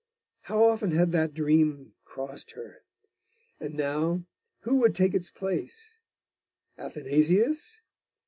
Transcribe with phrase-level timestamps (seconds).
[0.41, 2.81] How often had that dream crossed her!
[3.59, 4.25] And now,
[4.61, 5.99] who would take his place?
[6.75, 7.81] Athanasius?